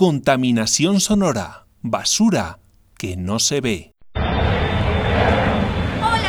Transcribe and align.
Contaminación 0.00 1.00
sonora, 1.00 1.66
basura 1.82 2.60
que 2.96 3.16
no 3.16 3.40
se 3.40 3.60
ve. 3.60 3.90
Hola 4.14 4.28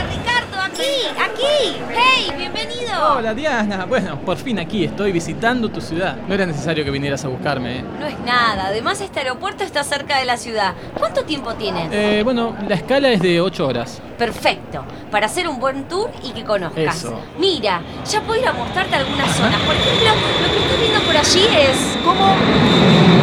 Ricardo, 0.09 0.59
aquí, 0.59 1.05
aquí. 1.15 1.77
Hey, 1.95 2.31
bienvenido. 2.35 3.17
Hola 3.17 3.35
Diana, 3.35 3.85
bueno, 3.85 4.19
por 4.21 4.37
fin 4.37 4.57
aquí 4.57 4.85
estoy 4.85 5.11
visitando 5.11 5.69
tu 5.69 5.81
ciudad. 5.81 6.17
No 6.27 6.33
era 6.33 6.47
necesario 6.47 6.83
que 6.83 6.89
vinieras 6.89 7.23
a 7.25 7.27
buscarme. 7.27 7.77
¿eh? 7.77 7.85
No 7.99 8.07
es 8.07 8.19
nada, 8.21 8.69
además 8.69 9.01
este 9.01 9.19
aeropuerto 9.19 9.63
está 9.63 9.83
cerca 9.83 10.17
de 10.17 10.25
la 10.25 10.37
ciudad. 10.37 10.73
¿Cuánto 10.97 11.23
tiempo 11.25 11.53
tienes? 11.53 11.89
Eh, 11.91 12.21
bueno, 12.23 12.55
la 12.67 12.73
escala 12.73 13.11
es 13.11 13.21
de 13.21 13.39
8 13.39 13.67
horas. 13.67 14.01
Perfecto, 14.17 14.83
para 15.11 15.27
hacer 15.27 15.47
un 15.47 15.59
buen 15.59 15.87
tour 15.87 16.09
y 16.23 16.31
que 16.31 16.43
conozcas. 16.43 16.97
Eso. 16.97 17.21
Mira, 17.37 17.83
ya 18.03 18.19
puedo 18.21 18.41
ir 18.41 18.47
a 18.47 18.53
mostrarte 18.53 18.95
algunas 18.95 19.29
zonas. 19.35 19.61
Por 19.61 19.75
ejemplo, 19.75 20.09
lo 20.41 20.51
que 20.51 20.57
estás 20.57 20.79
viendo 20.79 20.99
por 21.01 21.15
allí 21.15 21.45
es 21.55 21.97
como... 22.03 22.35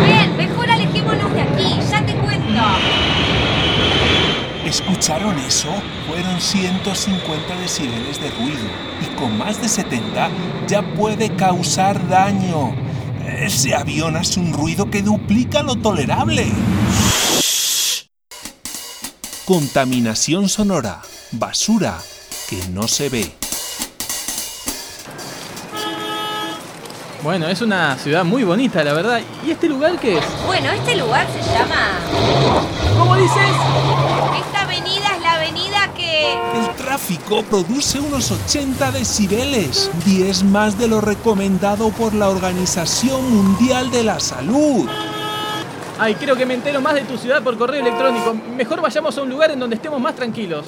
Ven, 0.06 0.36
mejor 0.36 0.70
alejémonos 0.70 1.32
de 1.34 1.40
aquí, 1.42 1.80
ya 1.90 2.06
te 2.06 2.14
cuento. 2.14 2.62
¿Escucharon 4.88 5.36
eso? 5.40 5.68
Fueron 6.06 6.40
150 6.40 7.56
decibeles 7.56 8.20
de 8.20 8.30
ruido 8.30 8.68
y 9.02 9.16
con 9.16 9.36
más 9.36 9.60
de 9.60 9.68
70 9.68 10.30
ya 10.68 10.80
puede 10.94 11.34
causar 11.34 12.08
daño. 12.08 12.72
Ese 13.26 13.74
avión 13.74 14.14
hace 14.14 14.38
un 14.38 14.52
ruido 14.52 14.88
que 14.88 15.02
duplica 15.02 15.64
lo 15.64 15.74
tolerable. 15.74 16.46
Contaminación 19.44 20.48
sonora, 20.48 21.02
basura 21.32 21.98
que 22.48 22.58
no 22.68 22.86
se 22.86 23.08
ve. 23.08 23.34
Bueno, 27.24 27.48
es 27.48 27.60
una 27.60 27.98
ciudad 27.98 28.24
muy 28.24 28.44
bonita, 28.44 28.84
la 28.84 28.92
verdad. 28.92 29.20
¿Y 29.44 29.50
este 29.50 29.68
lugar 29.68 29.98
qué 29.98 30.18
es? 30.18 30.24
Bueno, 30.46 30.70
este 30.70 30.94
lugar 30.94 31.26
se 31.26 31.42
llama... 31.52 31.98
¿Cómo 32.96 33.16
dices? 33.16 33.50
Esta 34.46 34.62
avenida 34.62 35.16
es 35.16 35.22
la 35.22 35.32
avenida 35.34 35.92
que... 35.96 36.34
El 36.34 36.68
tráfico 36.96 37.42
produce 37.42 38.00
unos 38.00 38.30
80 38.30 38.90
decibeles, 38.90 39.90
10 40.06 40.44
más 40.44 40.78
de 40.78 40.88
lo 40.88 41.02
recomendado 41.02 41.90
por 41.90 42.14
la 42.14 42.30
Organización 42.30 43.30
Mundial 43.30 43.90
de 43.90 44.02
la 44.02 44.18
Salud. 44.18 44.88
Ay, 45.98 46.14
creo 46.14 46.34
que 46.36 46.46
me 46.46 46.54
entero 46.54 46.80
más 46.80 46.94
de 46.94 47.02
tu 47.02 47.18
ciudad 47.18 47.42
por 47.42 47.58
correo 47.58 47.82
electrónico. 47.82 48.32
Mejor 48.56 48.80
vayamos 48.80 49.18
a 49.18 49.20
un 49.20 49.28
lugar 49.28 49.50
en 49.50 49.58
donde 49.60 49.76
estemos 49.76 50.00
más 50.00 50.16
tranquilos. 50.16 50.64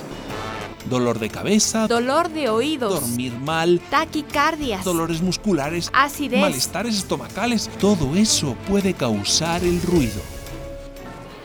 Dolor 0.85 1.19
de 1.19 1.31
cabeza, 1.31 1.87
Dolor 1.87 2.29
de 2.29 2.51
oídos. 2.51 3.01
dormir 3.01 3.33
mal, 3.39 3.81
Taquicardias. 3.89 4.85
dolores 4.85 5.23
musculares, 5.23 5.91
Acidez. 5.95 6.43
malestares 6.43 6.95
estomacales, 6.99 7.71
todo 7.81 8.15
eso 8.17 8.55
puede 8.69 8.93
causar 8.93 9.65
el 9.65 9.81
ruido. 9.81 10.21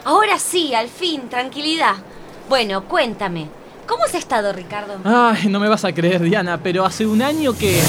Ahora 0.03 0.37
sí, 0.39 0.75
al 0.75 0.89
fin, 0.89 1.29
tranquilidad. 1.29 1.95
Bueno, 2.49 2.83
cuéntame. 2.83 3.62
¿Cómo 3.87 4.03
has 4.05 4.15
estado, 4.15 4.53
Ricardo? 4.53 4.99
Ay, 5.03 5.47
no 5.49 5.59
me 5.59 5.67
vas 5.67 5.83
a 5.85 5.93
creer, 5.93 6.21
Diana, 6.21 6.57
pero 6.61 6.85
hace 6.85 7.05
un 7.05 7.21
año 7.21 7.53
que... 7.57 7.81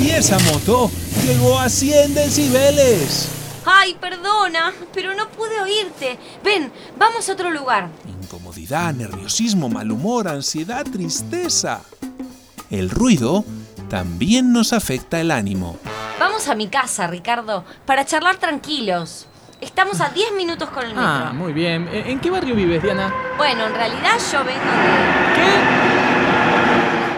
Y 0.00 0.10
esa 0.10 0.38
moto 0.40 0.90
llegó 1.24 1.58
a 1.58 1.68
100 1.68 2.14
decibeles. 2.14 3.28
Ay, 3.64 3.94
perdona, 4.00 4.72
pero 4.94 5.14
no 5.14 5.28
pude 5.28 5.60
oírte. 5.60 6.18
Ven, 6.42 6.72
vamos 6.96 7.28
a 7.28 7.32
otro 7.32 7.50
lugar. 7.50 7.88
Incomodidad, 8.22 8.94
nerviosismo, 8.94 9.68
mal 9.68 9.90
humor, 9.90 10.28
ansiedad, 10.28 10.84
tristeza. 10.84 11.82
El 12.70 12.90
ruido 12.90 13.44
también 13.90 14.52
nos 14.52 14.72
afecta 14.72 15.20
el 15.20 15.30
ánimo. 15.30 15.78
Vamos 16.18 16.48
a 16.48 16.54
mi 16.54 16.68
casa, 16.68 17.06
Ricardo, 17.06 17.64
para 17.86 18.04
charlar 18.04 18.36
tranquilos. 18.36 19.26
Estamos 19.60 20.00
a 20.00 20.10
10 20.10 20.32
minutos 20.36 20.70
con 20.70 20.84
el 20.84 20.90
metro. 20.90 21.02
Ah, 21.02 21.32
muy 21.34 21.52
bien. 21.52 21.88
¿En 21.92 22.20
qué 22.20 22.30
barrio 22.30 22.54
vives, 22.54 22.80
Diana? 22.82 23.12
Bueno, 23.36 23.66
en 23.66 23.74
realidad 23.74 24.16
yo 24.30 24.44
vengo 24.44 24.60
de... 24.60 24.88
¿Qué? 25.34 25.88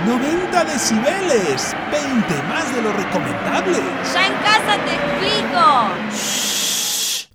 90 0.07 0.65
decibeles, 0.65 1.77
20 1.91 2.43
más 2.49 2.75
de 2.75 2.83
lo 2.83 2.93
recomendable. 2.93 3.79
Ya 4.15 4.27
en 4.27 4.33
casa 4.35 4.79
te 4.85 4.95
explico. 4.95 5.89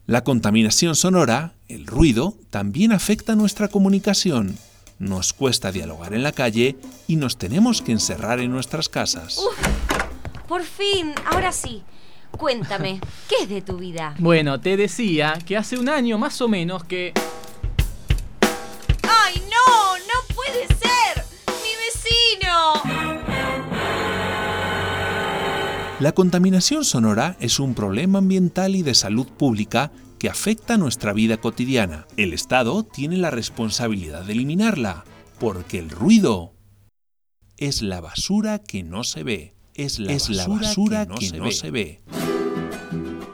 La 0.07 0.23
contaminación 0.23 0.95
sonora, 0.95 1.53
el 1.67 1.85
ruido, 1.85 2.33
también 2.49 2.91
afecta 2.91 3.35
nuestra 3.35 3.67
comunicación. 3.67 4.57
Nos 4.97 5.33
cuesta 5.33 5.71
dialogar 5.71 6.13
en 6.15 6.23
la 6.23 6.31
calle 6.31 6.77
y 7.07 7.17
nos 7.17 7.37
tenemos 7.37 7.81
que 7.83 7.91
encerrar 7.91 8.39
en 8.39 8.51
nuestras 8.51 8.89
casas. 8.89 9.39
Por 10.47 10.63
fin, 10.63 11.13
ahora 11.25 11.51
sí. 11.51 11.83
Cuéntame, 12.37 12.99
¿qué 13.29 13.43
es 13.43 13.49
de 13.49 13.61
tu 13.61 13.77
vida? 13.77 14.15
Bueno, 14.19 14.59
te 14.59 14.77
decía 14.77 15.37
que 15.45 15.57
hace 15.57 15.77
un 15.77 15.89
año 15.89 16.17
más 16.17 16.41
o 16.41 16.47
menos 16.47 16.83
que... 16.83 17.13
¡Ay, 19.03 19.41
no! 19.49 19.97
¡No 19.97 20.35
puede 20.35 20.67
ser! 20.67 21.23
¡Mi 21.47 21.71
vecino! 21.85 22.73
La 25.99 26.11
contaminación 26.11 26.83
sonora 26.83 27.37
es 27.39 27.59
un 27.59 27.73
problema 27.73 28.19
ambiental 28.19 28.75
y 28.75 28.83
de 28.83 28.95
salud 28.95 29.27
pública 29.27 29.91
que 30.19 30.29
afecta 30.29 30.77
nuestra 30.77 31.13
vida 31.13 31.37
cotidiana. 31.37 32.05
El 32.17 32.33
Estado 32.33 32.83
tiene 32.83 33.17
la 33.17 33.31
responsabilidad 33.31 34.23
de 34.23 34.33
eliminarla, 34.33 35.05
porque 35.39 35.79
el 35.79 35.89
ruido 35.89 36.53
es 37.57 37.81
la 37.81 38.01
basura 38.01 38.59
que 38.59 38.83
no 38.83 39.03
se 39.03 39.23
ve. 39.23 39.55
Es 39.75 39.99
la 39.99 40.13
basura, 40.47 41.05
que 41.05 41.31
no, 41.37 41.51
se, 41.51 41.69
ve. 41.69 42.01